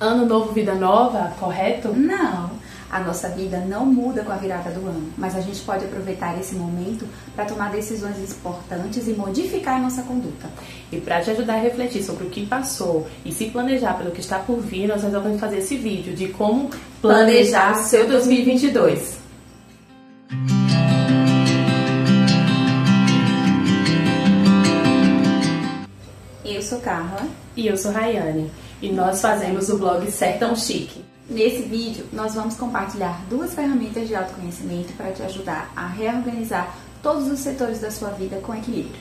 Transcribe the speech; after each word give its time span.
Ano 0.00 0.26
novo, 0.26 0.52
vida 0.52 0.74
nova, 0.74 1.32
correto? 1.38 1.88
Não, 1.94 2.50
a 2.90 3.00
nossa 3.00 3.28
vida 3.28 3.58
não 3.58 3.86
muda 3.86 4.24
com 4.24 4.32
a 4.32 4.36
virada 4.36 4.70
do 4.70 4.80
ano, 4.86 5.12
mas 5.16 5.36
a 5.36 5.40
gente 5.40 5.60
pode 5.62 5.84
aproveitar 5.84 6.38
esse 6.38 6.56
momento 6.56 7.06
para 7.34 7.44
tomar 7.44 7.70
decisões 7.70 8.18
importantes 8.18 9.06
e 9.06 9.12
modificar 9.12 9.76
a 9.76 9.82
nossa 9.82 10.02
conduta. 10.02 10.48
E 10.90 10.98
para 10.98 11.20
te 11.20 11.30
ajudar 11.30 11.54
a 11.54 11.60
refletir 11.60 12.02
sobre 12.02 12.26
o 12.26 12.30
que 12.30 12.44
passou 12.44 13.06
e 13.24 13.32
se 13.32 13.46
planejar 13.46 13.94
pelo 13.94 14.10
que 14.10 14.20
está 14.20 14.38
por 14.40 14.60
vir, 14.60 14.88
nós 14.88 15.02
resolvemos 15.02 15.40
fazer 15.40 15.58
esse 15.58 15.76
vídeo 15.76 16.14
de 16.14 16.28
como 16.28 16.70
planejar 17.00 17.74
seu 17.76 18.08
2022. 18.08 19.18
Eu 19.18 19.23
sou 26.64 26.80
Carla. 26.80 27.26
E 27.56 27.66
eu 27.66 27.76
sou 27.76 27.92
Rayane. 27.92 28.50
E 28.82 28.90
nós 28.90 29.20
fazemos 29.20 29.68
o 29.68 29.78
blog 29.78 30.10
Sertão 30.10 30.56
Chique. 30.56 31.04
Nesse 31.28 31.62
vídeo, 31.62 32.04
nós 32.12 32.34
vamos 32.34 32.54
compartilhar 32.54 33.24
duas 33.30 33.54
ferramentas 33.54 34.08
de 34.08 34.14
autoconhecimento 34.14 34.92
para 34.94 35.12
te 35.12 35.22
ajudar 35.22 35.72
a 35.74 35.86
reorganizar 35.86 36.76
todos 37.02 37.28
os 37.28 37.38
setores 37.38 37.80
da 37.80 37.90
sua 37.90 38.10
vida 38.10 38.36
com 38.42 38.54
equilíbrio. 38.54 39.00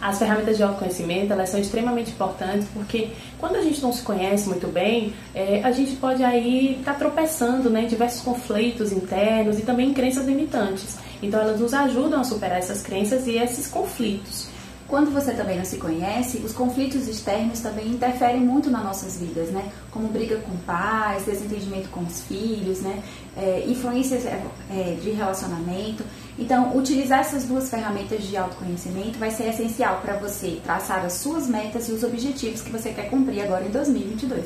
As 0.00 0.18
ferramentas 0.18 0.56
de 0.56 0.62
autoconhecimento 0.62 1.32
elas 1.32 1.48
são 1.48 1.60
extremamente 1.60 2.10
importantes 2.10 2.66
porque 2.74 3.10
quando 3.38 3.56
a 3.56 3.62
gente 3.62 3.80
não 3.80 3.92
se 3.92 4.02
conhece 4.02 4.48
muito 4.48 4.66
bem, 4.66 5.14
é, 5.32 5.62
a 5.62 5.70
gente 5.70 5.94
pode 5.96 6.24
aí 6.24 6.78
estar 6.78 6.94
tá 6.94 6.98
tropeçando 6.98 7.70
né, 7.70 7.84
em 7.84 7.86
diversos 7.86 8.20
conflitos 8.22 8.90
internos 8.90 9.58
e 9.58 9.62
também 9.62 9.90
em 9.90 9.94
crenças 9.94 10.26
limitantes. 10.26 10.98
Então 11.22 11.40
elas 11.40 11.60
nos 11.60 11.72
ajudam 11.72 12.20
a 12.20 12.24
superar 12.24 12.58
essas 12.58 12.82
crenças 12.82 13.26
e 13.28 13.36
esses 13.36 13.68
conflitos. 13.68 14.48
Quando 14.92 15.10
você 15.10 15.32
também 15.32 15.56
não 15.56 15.64
se 15.64 15.78
conhece, 15.78 16.36
os 16.44 16.52
conflitos 16.52 17.08
externos 17.08 17.60
também 17.60 17.88
interferem 17.88 18.42
muito 18.42 18.70
nas 18.70 18.84
nossas 18.84 19.18
vidas, 19.18 19.48
né? 19.48 19.72
Como 19.90 20.06
briga 20.08 20.36
com 20.36 20.54
pais, 20.66 21.24
desentendimento 21.24 21.88
com 21.88 22.00
os 22.02 22.20
filhos, 22.20 22.82
né? 22.82 23.02
É, 23.34 23.64
influências 23.66 24.26
é, 24.26 24.38
é, 24.70 24.98
de 25.02 25.12
relacionamento. 25.12 26.04
Então, 26.38 26.76
utilizar 26.76 27.20
essas 27.20 27.44
duas 27.44 27.70
ferramentas 27.70 28.22
de 28.24 28.36
autoconhecimento 28.36 29.18
vai 29.18 29.30
ser 29.30 29.44
essencial 29.44 30.02
para 30.02 30.18
você 30.18 30.60
traçar 30.62 31.02
as 31.06 31.14
suas 31.14 31.46
metas 31.46 31.88
e 31.88 31.92
os 31.92 32.04
objetivos 32.04 32.60
que 32.60 32.70
você 32.70 32.90
quer 32.90 33.08
cumprir 33.08 33.40
agora 33.44 33.64
em 33.64 33.70
2022. 33.70 34.44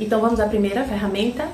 Então, 0.00 0.20
vamos 0.20 0.40
à 0.40 0.48
primeira 0.48 0.82
ferramenta, 0.82 1.46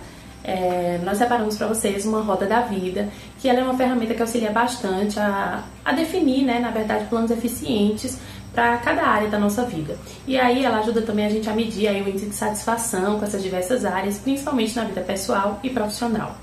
é, 0.46 1.00
nós 1.04 1.18
separamos 1.18 1.56
para 1.56 1.66
vocês 1.66 2.06
uma 2.06 2.22
roda 2.22 2.46
da 2.46 2.60
vida, 2.60 3.08
que 3.40 3.48
ela 3.48 3.58
é 3.58 3.62
uma 3.64 3.76
ferramenta 3.76 4.14
que 4.14 4.22
auxilia 4.22 4.52
bastante 4.52 5.18
a, 5.18 5.64
a 5.84 5.92
definir, 5.92 6.44
né, 6.44 6.60
na 6.60 6.70
verdade, 6.70 7.06
planos 7.06 7.32
eficientes 7.32 8.16
para 8.54 8.76
cada 8.78 9.02
área 9.02 9.28
da 9.28 9.40
nossa 9.40 9.64
vida. 9.64 9.98
E 10.24 10.38
aí 10.38 10.64
ela 10.64 10.78
ajuda 10.78 11.02
também 11.02 11.26
a 11.26 11.28
gente 11.28 11.50
a 11.50 11.52
medir 11.52 11.88
aí 11.88 12.00
o 12.00 12.08
índice 12.08 12.26
de 12.26 12.34
satisfação 12.34 13.18
com 13.18 13.24
essas 13.24 13.42
diversas 13.42 13.84
áreas, 13.84 14.18
principalmente 14.18 14.76
na 14.76 14.84
vida 14.84 15.00
pessoal 15.00 15.58
e 15.64 15.68
profissional. 15.68 16.36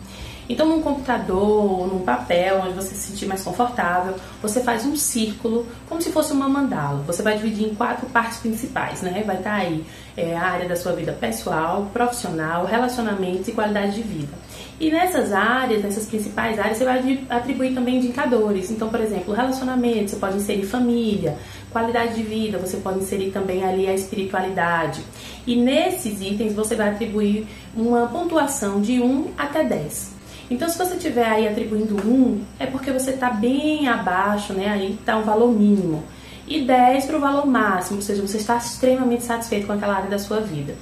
Então, 0.49 0.67
num 0.67 0.81
computador, 0.81 1.88
num 1.88 2.02
papel, 2.02 2.61
onde 2.66 2.73
você 2.73 2.95
se 2.95 3.11
sentir 3.11 3.25
mais 3.25 3.41
confortável, 3.44 4.16
você 4.41 4.61
faz 4.61 4.85
um 4.85 4.95
círculo, 4.95 5.66
como 5.88 6.02
se 6.02 6.11
fosse 6.11 6.33
uma 6.33 6.50
mandala. 6.50 7.02
Você 7.08 7.22
vai 7.22 7.38
dividir 7.38 7.67
em 7.67 7.75
quatro 7.75 8.08
partes 8.08 8.39
principais, 8.39 9.02
né? 9.02 9.23
Vai 9.25 9.38
estar 9.38 9.50
tá 9.50 9.55
aí 9.55 9.85
é, 10.17 10.35
a 10.35 10.44
área 10.44 10.67
da 10.67 10.75
sua 10.75 10.94
vida 10.94 11.13
pessoal, 11.13 11.89
profissional, 11.94 12.66
relacionamentos 12.66 13.47
e 13.47 13.52
qualidade 13.52 13.95
de 13.95 14.02
vida. 14.02 14.33
E 14.80 14.91
nessas 14.91 15.31
áreas, 15.31 15.81
nessas 15.81 16.08
principais 16.08 16.59
áreas, 16.59 16.78
você 16.78 16.83
vai 16.83 17.25
atribuir 17.30 17.73
também 17.73 17.97
indicadores. 17.97 18.69
Então, 18.69 18.89
por 18.89 19.00
exemplo, 19.00 19.33
relacionamento, 19.33 20.09
você 20.09 20.16
pode 20.17 20.38
inserir 20.38 20.66
família, 20.66 21.38
qualidade 21.72 22.16
de 22.16 22.23
vida, 22.23 22.57
você 22.57 22.78
pode 22.78 23.00
inserir 23.00 23.31
também 23.31 23.63
ali 23.63 23.88
a 23.88 23.94
espiritualidade. 23.94 25.02
E 25.47 25.55
nesses 25.55 26.22
itens 26.22 26.53
você 26.53 26.75
vai 26.75 26.89
atribuir 26.89 27.47
uma 27.75 28.07
pontuação 28.07 28.81
de 28.81 29.00
1 29.00 29.31
até 29.38 29.63
10. 29.63 30.12
Então, 30.49 30.67
se 30.69 30.77
você 30.77 30.95
estiver 30.95 31.25
aí 31.25 31.47
atribuindo 31.47 31.95
1, 31.95 32.41
é 32.59 32.66
porque 32.66 32.91
você 32.91 33.11
está 33.11 33.30
bem 33.30 33.88
abaixo, 33.88 34.53
né? 34.53 34.69
Aí 34.69 34.94
está 34.94 35.18
um 35.18 35.23
valor 35.23 35.51
mínimo. 35.51 36.03
E 36.45 36.62
10 36.62 37.06
para 37.06 37.18
o 37.18 37.19
valor 37.19 37.45
máximo, 37.45 37.97
ou 37.97 38.01
seja, 38.01 38.22
você 38.22 38.38
está 38.38 38.57
extremamente 38.57 39.23
satisfeito 39.23 39.66
com 39.66 39.73
aquela 39.73 39.95
área 39.95 40.09
da 40.09 40.19
sua 40.19 40.41
vida. 40.41 40.75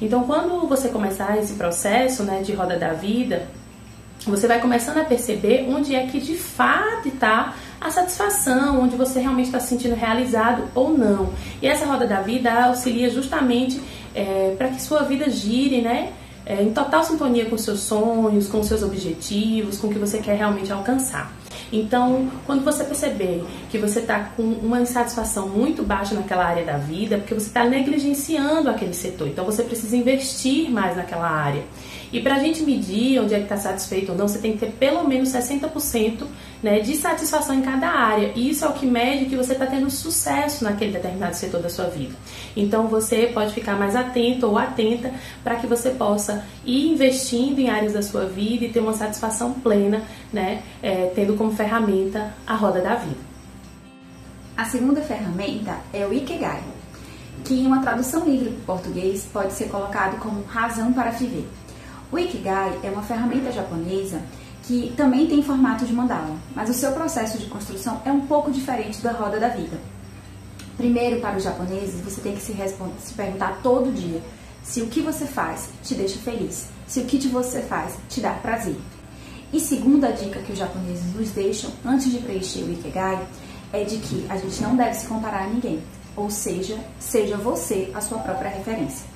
Então, 0.00 0.24
quando 0.24 0.68
você 0.68 0.90
começar 0.90 1.38
esse 1.38 1.54
processo 1.54 2.22
né, 2.22 2.42
de 2.42 2.52
roda 2.52 2.78
da 2.78 2.92
vida, 2.92 3.48
você 4.26 4.46
vai 4.46 4.60
começando 4.60 4.98
a 4.98 5.04
perceber 5.04 5.66
onde 5.68 5.94
é 5.94 6.06
que 6.06 6.20
de 6.20 6.34
fato 6.36 7.08
está 7.08 7.54
a 7.80 7.90
satisfação, 7.90 8.80
onde 8.82 8.96
você 8.96 9.20
realmente 9.20 9.46
está 9.46 9.60
se 9.60 9.68
sentindo 9.68 9.94
realizado 9.94 10.64
ou 10.74 10.96
não. 10.96 11.32
E 11.62 11.66
essa 11.66 11.86
roda 11.86 12.06
da 12.06 12.20
vida 12.20 12.52
auxilia 12.66 13.08
justamente 13.08 13.80
é, 14.14 14.54
para 14.58 14.68
que 14.68 14.82
sua 14.82 15.02
vida 15.02 15.30
gire, 15.30 15.80
né? 15.80 16.12
É, 16.46 16.62
em 16.62 16.72
total 16.72 17.02
sintonia 17.02 17.46
com 17.46 17.58
seus 17.58 17.80
sonhos, 17.80 18.46
com 18.46 18.62
seus 18.62 18.84
objetivos, 18.84 19.78
com 19.78 19.88
o 19.88 19.92
que 19.92 19.98
você 19.98 20.18
quer 20.18 20.36
realmente 20.36 20.72
alcançar. 20.72 21.36
Então, 21.72 22.30
quando 22.46 22.64
você 22.64 22.84
perceber 22.84 23.44
que 23.68 23.76
você 23.76 23.98
está 23.98 24.20
com 24.36 24.42
uma 24.42 24.80
insatisfação 24.80 25.48
muito 25.48 25.82
baixa 25.82 26.14
naquela 26.14 26.44
área 26.44 26.64
da 26.64 26.76
vida, 26.78 27.18
porque 27.18 27.34
você 27.34 27.48
está 27.48 27.64
negligenciando 27.64 28.70
aquele 28.70 28.94
setor, 28.94 29.26
então 29.26 29.44
você 29.44 29.64
precisa 29.64 29.96
investir 29.96 30.70
mais 30.70 30.96
naquela 30.96 31.28
área. 31.28 31.64
E 32.12 32.20
para 32.20 32.36
a 32.36 32.38
gente 32.38 32.62
medir 32.62 33.20
onde 33.20 33.34
é 33.34 33.38
que 33.38 33.44
está 33.44 33.56
satisfeito 33.56 34.12
ou 34.12 34.18
não, 34.18 34.28
você 34.28 34.38
tem 34.38 34.52
que 34.52 34.58
ter 34.58 34.70
pelo 34.72 35.06
menos 35.08 35.30
60% 35.30 36.24
né, 36.66 36.80
de 36.80 36.96
satisfação 36.96 37.54
em 37.54 37.62
cada 37.62 37.88
área. 37.88 38.32
E 38.34 38.50
isso 38.50 38.64
é 38.64 38.68
o 38.68 38.72
que 38.72 38.84
mede 38.84 39.26
que 39.26 39.36
você 39.36 39.52
está 39.52 39.66
tendo 39.66 39.88
sucesso 39.88 40.64
naquele 40.64 40.90
determinado 40.90 41.36
setor 41.36 41.62
da 41.62 41.68
sua 41.68 41.84
vida. 41.84 42.12
Então 42.56 42.88
você 42.88 43.28
pode 43.32 43.54
ficar 43.54 43.76
mais 43.76 43.94
atento 43.94 44.48
ou 44.48 44.58
atenta 44.58 45.14
para 45.44 45.54
que 45.54 45.66
você 45.68 45.90
possa 45.90 46.44
ir 46.64 46.88
investindo 46.88 47.60
em 47.60 47.70
áreas 47.70 47.92
da 47.92 48.02
sua 48.02 48.24
vida 48.24 48.64
e 48.64 48.68
ter 48.68 48.80
uma 48.80 48.94
satisfação 48.94 49.52
plena, 49.52 50.02
né, 50.32 50.60
é, 50.82 51.12
tendo 51.14 51.34
como 51.36 51.52
ferramenta 51.54 52.34
a 52.44 52.56
roda 52.56 52.80
da 52.80 52.96
vida. 52.96 53.20
A 54.56 54.64
segunda 54.64 55.00
ferramenta 55.02 55.76
é 55.92 56.04
o 56.04 56.12
Ikigai, 56.12 56.64
que 57.44 57.54
em 57.54 57.66
uma 57.66 57.80
tradução 57.80 58.24
livre 58.24 58.50
para 58.50 58.74
o 58.74 58.78
português 58.78 59.24
pode 59.32 59.52
ser 59.52 59.68
colocado 59.68 60.18
como 60.18 60.42
razão 60.42 60.92
para 60.92 61.10
viver. 61.10 61.46
O 62.10 62.18
Ikigai 62.18 62.76
é 62.82 62.90
uma 62.90 63.02
ferramenta 63.02 63.52
japonesa 63.52 64.20
que 64.66 64.92
também 64.96 65.28
tem 65.28 65.42
formato 65.42 65.84
de 65.84 65.92
mandala, 65.92 66.36
mas 66.54 66.68
o 66.68 66.74
seu 66.74 66.90
processo 66.92 67.38
de 67.38 67.46
construção 67.46 68.02
é 68.04 68.10
um 68.10 68.26
pouco 68.26 68.50
diferente 68.50 69.00
da 69.00 69.12
roda 69.12 69.38
da 69.38 69.48
vida. 69.48 69.78
Primeiro, 70.76 71.20
para 71.20 71.36
os 71.36 71.44
japoneses, 71.44 72.00
você 72.00 72.20
tem 72.20 72.34
que 72.34 72.42
se, 72.42 72.52
se 72.98 73.14
perguntar 73.14 73.60
todo 73.62 73.92
dia 73.92 74.20
se 74.62 74.82
o 74.82 74.88
que 74.88 75.00
você 75.00 75.24
faz 75.24 75.70
te 75.84 75.94
deixa 75.94 76.18
feliz, 76.18 76.66
se 76.86 77.00
o 77.00 77.04
que 77.04 77.16
você 77.28 77.62
faz 77.62 77.94
te 78.08 78.20
dá 78.20 78.32
prazer. 78.32 78.76
E 79.52 79.60
segunda 79.60 80.10
dica 80.10 80.40
que 80.40 80.52
os 80.52 80.58
japoneses 80.58 81.14
nos 81.14 81.30
deixam 81.30 81.70
antes 81.84 82.10
de 82.10 82.18
preencher 82.18 82.64
o 82.64 82.72
Ikigai 82.72 83.24
é 83.72 83.84
de 83.84 83.98
que 83.98 84.26
a 84.28 84.36
gente 84.36 84.60
não 84.60 84.74
deve 84.74 84.94
se 84.94 85.06
comparar 85.06 85.44
a 85.44 85.46
ninguém, 85.46 85.80
ou 86.16 86.28
seja, 86.28 86.76
seja 86.98 87.36
você 87.36 87.90
a 87.94 88.00
sua 88.00 88.18
própria 88.18 88.50
referência. 88.50 89.06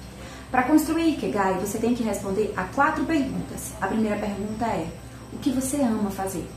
Para 0.51 0.63
construir 0.63 1.11
Ikigai, 1.11 1.55
você 1.55 1.79
tem 1.79 1.95
que 1.95 2.05
responder 2.05 2.55
a 2.57 2.65
quatro 2.65 3.05
perguntas. 3.05 3.73
A 3.81 3.89
primeira 3.89 4.17
pergunta 4.17 4.65
é: 4.67 4.87
o 5.33 5.39
que 5.39 5.51
você 5.51 5.81
ama 5.81 6.11
fazer? 6.11 6.49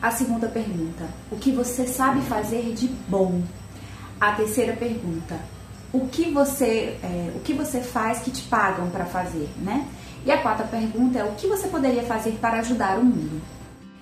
A 0.00 0.10
segunda 0.10 0.48
pergunta: 0.48 1.08
o 1.30 1.36
que 1.36 1.50
você 1.50 1.86
sabe 1.86 2.20
fazer 2.22 2.72
de 2.74 2.88
bom? 3.08 3.42
A 4.20 4.32
terceira 4.32 4.74
pergunta: 4.74 5.38
o 5.92 6.06
que 6.08 6.30
você, 6.30 6.98
é, 7.02 7.32
o 7.34 7.40
que 7.40 7.52
você 7.52 7.80
faz 7.80 8.20
que 8.20 8.30
te 8.30 8.42
pagam 8.42 8.90
para 8.90 9.04
fazer, 9.04 9.48
né? 9.58 9.86
E 10.24 10.30
a 10.30 10.38
quarta 10.40 10.64
pergunta 10.64 11.18
é: 11.18 11.24
o 11.24 11.32
que 11.32 11.46
você 11.46 11.68
poderia 11.68 12.02
fazer 12.04 12.32
para 12.40 12.60
ajudar 12.60 12.98
o 12.98 13.04
mundo? 13.04 13.40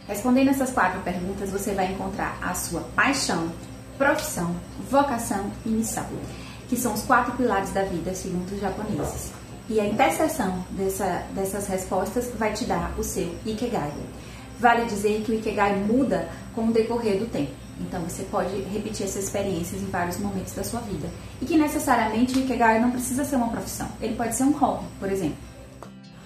Respondendo 0.06 0.48
essas 0.48 0.70
quatro 0.70 1.00
perguntas, 1.00 1.50
você 1.50 1.72
vai 1.72 1.92
encontrar 1.92 2.38
a 2.40 2.54
sua 2.54 2.82
paixão, 2.94 3.50
profissão, 3.98 4.54
vocação 4.88 5.50
e 5.64 5.68
missão 5.68 6.06
que 6.68 6.76
são 6.76 6.94
os 6.94 7.02
quatro 7.02 7.32
pilares 7.34 7.70
da 7.70 7.82
vida, 7.84 8.14
segundo 8.14 8.52
os 8.52 8.60
japoneses. 8.60 9.32
E 9.68 9.80
a 9.80 9.86
interseção 9.86 10.64
dessa, 10.70 11.24
dessas 11.34 11.66
respostas 11.66 12.30
vai 12.38 12.52
te 12.52 12.64
dar 12.64 12.94
o 12.96 13.02
seu 13.02 13.34
Ikigai. 13.44 13.92
Vale 14.60 14.86
dizer 14.86 15.22
que 15.22 15.32
o 15.32 15.34
Ikigai 15.34 15.74
muda 15.76 16.28
com 16.54 16.68
o 16.68 16.72
decorrer 16.72 17.18
do 17.18 17.26
tempo. 17.26 17.50
Então 17.80 18.00
você 18.02 18.22
pode 18.24 18.54
repetir 18.72 19.06
essas 19.06 19.24
experiências 19.24 19.82
em 19.82 19.86
vários 19.86 20.18
momentos 20.18 20.54
da 20.54 20.62
sua 20.62 20.80
vida. 20.80 21.08
E 21.42 21.44
que 21.44 21.56
necessariamente 21.56 22.38
o 22.38 22.42
Ikigai 22.42 22.80
não 22.80 22.90
precisa 22.90 23.24
ser 23.24 23.36
uma 23.36 23.48
profissão. 23.48 23.88
Ele 24.00 24.14
pode 24.14 24.34
ser 24.36 24.44
um 24.44 24.52
hobby, 24.52 24.84
por 25.00 25.10
exemplo. 25.10 25.36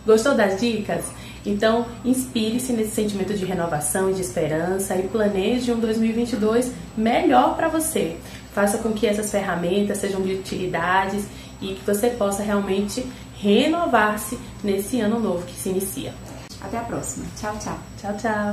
Gostou 0.07 0.35
das 0.35 0.61
dicas? 0.61 1.05
Então, 1.45 1.87
inspire-se 2.05 2.73
nesse 2.73 2.91
sentimento 2.91 3.35
de 3.35 3.45
renovação 3.45 4.11
e 4.11 4.15
de 4.15 4.21
esperança 4.21 4.95
e 4.97 5.09
planeje 5.09 5.73
um 5.73 5.81
2022 5.81 6.73
melhor 6.97 7.57
para 7.57 7.69
você. 7.69 8.17
Faça 8.53 8.79
com 8.79 8.93
que 8.93 9.07
essas 9.07 9.31
ferramentas 9.31 9.99
sejam 9.99 10.21
de 10.21 10.35
utilidades 10.35 11.25
e 11.61 11.75
que 11.75 11.87
você 11.87 12.11
possa 12.11 12.43
realmente 12.43 13.05
renovar-se 13.43 14.39
nesse 14.63 15.01
ano 15.01 15.19
novo 15.19 15.45
que 15.47 15.55
se 15.55 15.71
inicia. 15.71 16.15
Até 16.61 16.79
a 16.79 16.83
próxima. 16.83 17.27
Tchau, 17.37 17.57
tchau. 17.59 17.79
Tchau, 17.99 18.17
tchau. 18.17 18.49